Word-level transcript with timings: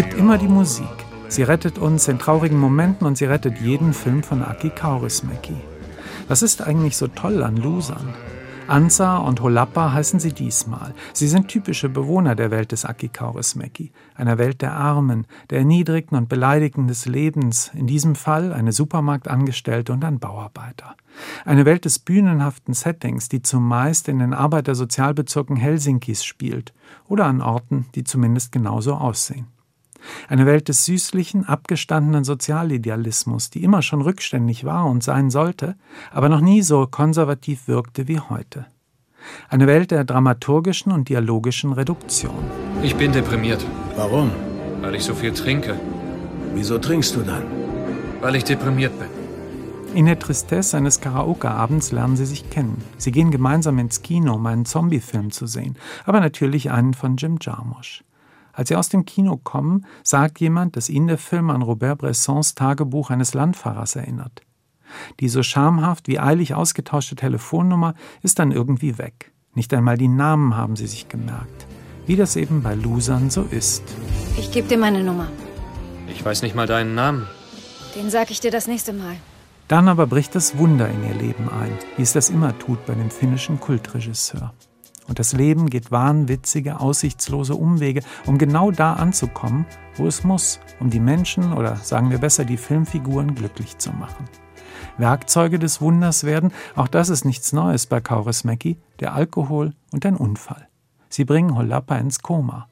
gibt 0.00 0.14
immer 0.14 0.38
die 0.38 0.48
Musik. 0.48 0.86
Sie 1.28 1.42
rettet 1.42 1.76
uns 1.76 2.08
in 2.08 2.18
traurigen 2.18 2.58
Momenten 2.58 3.06
und 3.06 3.18
sie 3.18 3.26
rettet 3.26 3.60
jeden 3.60 3.92
Film 3.92 4.22
von 4.22 4.42
Aki 4.42 4.70
Kaurismäki. 4.70 5.56
Was 6.26 6.40
ist 6.40 6.62
eigentlich 6.62 6.96
so 6.96 7.06
toll 7.06 7.42
an 7.42 7.58
Losern? 7.58 8.14
Ansa 8.66 9.18
und 9.18 9.42
Holappa 9.42 9.92
heißen 9.92 10.18
sie 10.18 10.32
diesmal. 10.32 10.94
Sie 11.12 11.28
sind 11.28 11.48
typische 11.48 11.90
Bewohner 11.90 12.34
der 12.34 12.50
Welt 12.50 12.72
des 12.72 12.86
Aki 12.86 13.08
Kaurismäki, 13.08 13.92
einer 14.14 14.38
Welt 14.38 14.62
der 14.62 14.72
Armen, 14.72 15.26
der 15.50 15.58
erniedrigten 15.58 16.16
und 16.16 16.30
beleidigten 16.30 16.88
des 16.88 17.04
Lebens, 17.04 17.70
in 17.74 17.86
diesem 17.86 18.14
Fall 18.14 18.54
eine 18.54 18.72
Supermarktangestellte 18.72 19.92
und 19.92 20.02
ein 20.02 20.18
Bauarbeiter. 20.18 20.96
Eine 21.44 21.66
Welt 21.66 21.84
des 21.84 21.98
bühnenhaften 21.98 22.72
Settings, 22.72 23.28
die 23.28 23.42
zumeist 23.42 24.08
in 24.08 24.20
den 24.20 24.32
Arbeitersozialbezirken 24.32 25.56
Helsinkis 25.56 26.24
spielt 26.24 26.72
oder 27.06 27.26
an 27.26 27.42
Orten, 27.42 27.84
die 27.94 28.04
zumindest 28.04 28.50
genauso 28.50 28.94
aussehen. 28.94 29.48
Eine 30.28 30.46
Welt 30.46 30.68
des 30.68 30.84
süßlichen, 30.84 31.44
abgestandenen 31.44 32.24
Sozialidealismus, 32.24 33.50
die 33.50 33.62
immer 33.62 33.82
schon 33.82 34.02
rückständig 34.02 34.64
war 34.64 34.86
und 34.86 35.02
sein 35.02 35.30
sollte, 35.30 35.76
aber 36.12 36.28
noch 36.28 36.40
nie 36.40 36.62
so 36.62 36.86
konservativ 36.86 37.68
wirkte 37.68 38.08
wie 38.08 38.20
heute. 38.20 38.66
Eine 39.48 39.66
Welt 39.66 39.90
der 39.90 40.04
dramaturgischen 40.04 40.92
und 40.92 41.08
dialogischen 41.08 41.72
Reduktion. 41.72 42.44
Ich 42.82 42.96
bin 42.96 43.12
deprimiert. 43.12 43.64
Warum? 43.96 44.30
Weil 44.80 44.94
ich 44.94 45.04
so 45.04 45.14
viel 45.14 45.32
trinke. 45.32 45.78
Wieso 46.54 46.78
trinkst 46.78 47.14
du 47.16 47.20
dann? 47.20 47.44
Weil 48.20 48.36
ich 48.36 48.44
deprimiert 48.44 48.98
bin. 48.98 49.08
In 49.94 50.06
der 50.06 50.18
Tristesse 50.18 50.76
eines 50.76 51.00
Karaoke-Abends 51.00 51.90
lernen 51.90 52.16
sie 52.16 52.24
sich 52.24 52.48
kennen. 52.48 52.82
Sie 52.96 53.10
gehen 53.10 53.32
gemeinsam 53.32 53.78
ins 53.78 54.02
Kino, 54.02 54.34
um 54.34 54.46
einen 54.46 54.64
Zombie-Film 54.64 55.32
zu 55.32 55.46
sehen, 55.46 55.76
aber 56.04 56.20
natürlich 56.20 56.70
einen 56.70 56.94
von 56.94 57.16
Jim 57.16 57.38
Jarmusch. 57.40 58.04
Als 58.60 58.68
sie 58.68 58.76
aus 58.76 58.90
dem 58.90 59.06
Kino 59.06 59.38
kommen, 59.42 59.86
sagt 60.04 60.38
jemand, 60.38 60.76
dass 60.76 60.90
ihnen 60.90 61.06
der 61.06 61.16
Film 61.16 61.48
an 61.48 61.62
Robert 61.62 61.96
Bressons 61.96 62.54
Tagebuch 62.54 63.08
eines 63.08 63.32
Landfahrers 63.32 63.96
erinnert. 63.96 64.42
Die 65.18 65.30
so 65.30 65.42
schamhaft 65.42 66.08
wie 66.08 66.18
eilig 66.18 66.52
ausgetauschte 66.52 67.16
Telefonnummer 67.16 67.94
ist 68.20 68.38
dann 68.38 68.52
irgendwie 68.52 68.98
weg. 68.98 69.32
Nicht 69.54 69.72
einmal 69.72 69.96
die 69.96 70.08
Namen 70.08 70.58
haben 70.58 70.76
sie 70.76 70.88
sich 70.88 71.08
gemerkt. 71.08 71.66
Wie 72.04 72.16
das 72.16 72.36
eben 72.36 72.62
bei 72.62 72.74
Losern 72.74 73.30
so 73.30 73.44
ist. 73.44 73.82
Ich 74.36 74.52
gebe 74.52 74.68
dir 74.68 74.76
meine 74.76 75.02
Nummer. 75.02 75.28
Ich 76.08 76.22
weiß 76.22 76.42
nicht 76.42 76.54
mal 76.54 76.66
deinen 76.66 76.94
Namen. 76.94 77.26
Den 77.96 78.10
sag 78.10 78.30
ich 78.30 78.40
dir 78.40 78.50
das 78.50 78.66
nächste 78.66 78.92
Mal. 78.92 79.16
Dann 79.68 79.88
aber 79.88 80.06
bricht 80.06 80.34
das 80.34 80.58
Wunder 80.58 80.86
in 80.86 81.02
ihr 81.02 81.14
Leben 81.14 81.48
ein, 81.48 81.72
wie 81.96 82.02
es 82.02 82.12
das 82.12 82.28
immer 82.28 82.58
tut 82.58 82.84
bei 82.84 82.92
dem 82.92 83.10
finnischen 83.10 83.58
Kultregisseur. 83.58 84.52
Und 85.08 85.18
das 85.18 85.32
Leben 85.32 85.70
geht 85.70 85.90
wahnwitzige, 85.90 86.80
aussichtslose 86.80 87.54
Umwege, 87.54 88.02
um 88.26 88.38
genau 88.38 88.70
da 88.70 88.92
anzukommen, 88.92 89.66
wo 89.96 90.06
es 90.06 90.24
muss, 90.24 90.60
um 90.78 90.90
die 90.90 91.00
Menschen 91.00 91.52
oder 91.52 91.76
sagen 91.76 92.10
wir 92.10 92.18
besser 92.18 92.44
die 92.44 92.56
Filmfiguren 92.56 93.34
glücklich 93.34 93.78
zu 93.78 93.90
machen. 93.90 94.28
Werkzeuge 94.98 95.58
des 95.58 95.80
Wunders 95.80 96.24
werden, 96.24 96.52
auch 96.76 96.88
das 96.88 97.08
ist 97.08 97.24
nichts 97.24 97.52
Neues 97.52 97.86
bei 97.86 98.00
Kaurismäki, 98.00 98.78
der 99.00 99.14
Alkohol 99.14 99.72
und 99.92 100.06
ein 100.06 100.16
Unfall. 100.16 100.68
Sie 101.08 101.24
bringen 101.24 101.56
Holappa 101.56 101.96
ins 101.96 102.20
Koma. 102.20 102.68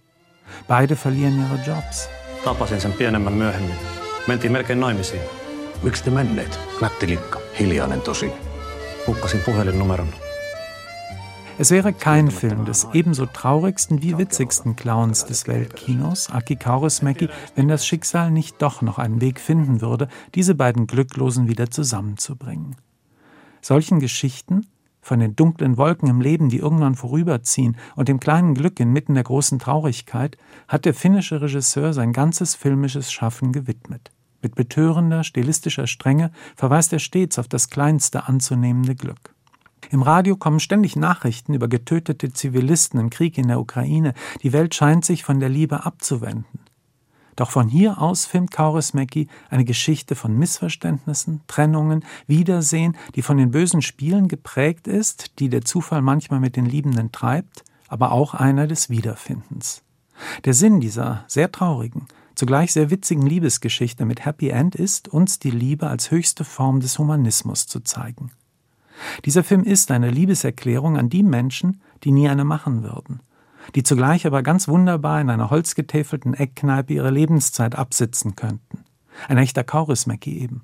Beide 0.68 0.96
verlieren 0.96 1.40
ihre 1.40 1.62
Jobs. 1.64 2.08
Tapasin 2.44 2.80
sen 2.80 2.92
pienemmän 2.92 3.32
myöhemmin. 3.32 3.76
Mentiin 4.26 4.52
melkein 4.52 4.80
naimisiin. 4.80 5.22
Miksi 5.82 6.04
te 6.04 6.10
menneet? 6.10 6.60
Nätti 6.80 7.08
linkka. 7.08 7.40
Hiljainen 7.58 8.00
tosi. 8.00 8.32
Hukkasin 9.06 9.40
puhelinnumeron. 9.40 10.27
Es 11.60 11.72
wäre 11.72 11.92
kein 11.92 12.30
Film 12.30 12.66
des 12.66 12.86
ebenso 12.92 13.26
traurigsten 13.26 14.00
wie 14.00 14.16
witzigsten 14.16 14.76
Clowns 14.76 15.24
des 15.24 15.48
Weltkinos, 15.48 16.30
Aki 16.30 16.54
Kaurismäki, 16.54 17.28
wenn 17.56 17.66
das 17.66 17.84
Schicksal 17.84 18.30
nicht 18.30 18.62
doch 18.62 18.80
noch 18.80 18.98
einen 18.98 19.20
Weg 19.20 19.40
finden 19.40 19.80
würde, 19.80 20.06
diese 20.36 20.54
beiden 20.54 20.86
Glücklosen 20.86 21.48
wieder 21.48 21.68
zusammenzubringen. 21.68 22.76
Solchen 23.60 23.98
Geschichten, 23.98 24.68
von 25.00 25.18
den 25.18 25.34
dunklen 25.34 25.76
Wolken 25.76 26.08
im 26.08 26.20
Leben, 26.20 26.48
die 26.48 26.58
irgendwann 26.58 26.94
vorüberziehen, 26.94 27.76
und 27.96 28.08
dem 28.08 28.20
kleinen 28.20 28.54
Glück 28.54 28.78
inmitten 28.78 29.14
der 29.14 29.24
großen 29.24 29.58
Traurigkeit, 29.58 30.38
hat 30.68 30.84
der 30.84 30.94
finnische 30.94 31.40
Regisseur 31.40 31.92
sein 31.92 32.12
ganzes 32.12 32.54
filmisches 32.54 33.10
Schaffen 33.10 33.50
gewidmet. 33.50 34.12
Mit 34.42 34.54
betörender, 34.54 35.24
stilistischer 35.24 35.88
Strenge 35.88 36.30
verweist 36.54 36.92
er 36.92 37.00
stets 37.00 37.36
auf 37.36 37.48
das 37.48 37.68
kleinste 37.68 38.28
anzunehmende 38.28 38.94
Glück. 38.94 39.34
Im 39.90 40.02
Radio 40.02 40.36
kommen 40.36 40.60
ständig 40.60 40.96
Nachrichten 40.96 41.54
über 41.54 41.68
getötete 41.68 42.32
Zivilisten 42.32 43.00
im 43.00 43.10
Krieg 43.10 43.38
in 43.38 43.48
der 43.48 43.60
Ukraine. 43.60 44.14
Die 44.42 44.52
Welt 44.52 44.74
scheint 44.74 45.04
sich 45.04 45.24
von 45.24 45.40
der 45.40 45.48
Liebe 45.48 45.84
abzuwenden. 45.86 46.60
Doch 47.38 47.52
von 47.52 47.68
hier 47.68 48.02
aus 48.02 48.26
filmt 48.26 48.50
Kaurismäki 48.50 49.28
eine 49.48 49.64
Geschichte 49.64 50.16
von 50.16 50.36
Missverständnissen, 50.36 51.40
Trennungen, 51.46 52.04
Wiedersehen, 52.26 52.96
die 53.14 53.22
von 53.22 53.36
den 53.36 53.52
bösen 53.52 53.80
Spielen 53.80 54.26
geprägt 54.26 54.88
ist, 54.88 55.38
die 55.38 55.48
der 55.48 55.62
Zufall 55.62 56.02
manchmal 56.02 56.40
mit 56.40 56.56
den 56.56 56.66
Liebenden 56.66 57.12
treibt, 57.12 57.62
aber 57.86 58.10
auch 58.10 58.34
einer 58.34 58.66
des 58.66 58.90
Wiederfindens. 58.90 59.82
Der 60.44 60.52
Sinn 60.52 60.80
dieser 60.80 61.24
sehr 61.28 61.52
traurigen, 61.52 62.08
zugleich 62.34 62.72
sehr 62.72 62.90
witzigen 62.90 63.24
Liebesgeschichte 63.24 64.04
mit 64.04 64.24
Happy 64.24 64.48
End 64.48 64.74
ist, 64.74 65.06
uns 65.06 65.38
die 65.38 65.52
Liebe 65.52 65.86
als 65.86 66.10
höchste 66.10 66.44
Form 66.44 66.80
des 66.80 66.98
Humanismus 66.98 67.68
zu 67.68 67.78
zeigen. 67.78 68.32
Dieser 69.24 69.44
Film 69.44 69.64
ist 69.64 69.90
eine 69.90 70.10
Liebeserklärung 70.10 70.96
an 70.96 71.08
die 71.08 71.22
Menschen, 71.22 71.80
die 72.04 72.12
nie 72.12 72.28
eine 72.28 72.44
machen 72.44 72.82
würden, 72.82 73.20
die 73.74 73.82
zugleich 73.82 74.26
aber 74.26 74.42
ganz 74.42 74.68
wunderbar 74.68 75.20
in 75.20 75.30
einer 75.30 75.50
holzgetäfelten 75.50 76.34
Eckkneipe 76.34 76.94
ihre 76.94 77.10
Lebenszeit 77.10 77.74
absitzen 77.74 78.36
könnten. 78.36 78.84
Ein 79.28 79.38
echter 79.38 79.64
Kaurismäki 79.64 80.38
eben. 80.38 80.62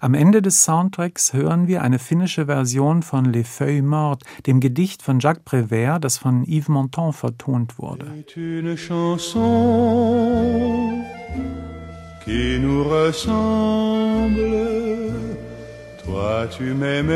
Am 0.00 0.14
Ende 0.14 0.40
des 0.40 0.64
Soundtracks 0.64 1.34
hören 1.34 1.68
wir 1.68 1.82
eine 1.82 1.98
finnische 1.98 2.46
Version 2.46 3.02
von 3.02 3.26
Les 3.26 3.46
Feuilles 3.46 3.84
Mortes, 3.84 4.26
dem 4.46 4.60
Gedicht 4.60 5.02
von 5.02 5.20
Jacques 5.20 5.44
Prévert, 5.44 6.00
das 6.00 6.16
von 6.16 6.44
Yves 6.44 6.68
Montand 6.68 7.14
vertont 7.14 7.78
wurde. 7.78 8.06
Qui 12.24 12.58
nous 12.58 12.88
ressemble 12.88 14.93
Toi 16.04 16.46
tu 16.50 16.74
m'aimais 16.74 17.14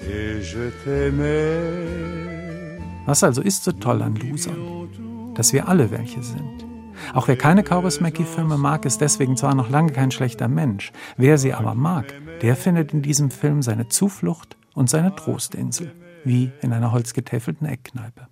et 0.00 0.42
je 0.42 0.70
t'aimais. 0.84 2.78
Was 3.06 3.22
also 3.22 3.42
ist 3.42 3.64
so 3.64 3.72
toll 3.72 4.02
an 4.02 4.14
Losern? 4.16 5.34
Dass 5.34 5.52
wir 5.52 5.68
alle 5.68 5.90
welche 5.90 6.22
sind. 6.22 6.64
Auch 7.12 7.28
wer 7.28 7.36
keine 7.36 7.62
Kaurismäki-Filme 7.62 8.56
mag, 8.56 8.86
ist 8.86 9.00
deswegen 9.00 9.36
zwar 9.36 9.54
noch 9.54 9.68
lange 9.68 9.92
kein 9.92 10.10
schlechter 10.10 10.48
Mensch. 10.48 10.92
Wer 11.16 11.36
sie 11.38 11.52
aber 11.52 11.74
mag, 11.74 12.14
der 12.40 12.56
findet 12.56 12.94
in 12.94 13.02
diesem 13.02 13.30
Film 13.30 13.62
seine 13.62 13.88
Zuflucht 13.88 14.56
und 14.74 14.88
seine 14.88 15.14
Trostinsel, 15.14 15.92
wie 16.24 16.50
in 16.62 16.72
einer 16.72 16.92
holzgetäfelten 16.92 17.66
Eckkneipe. 17.66 18.28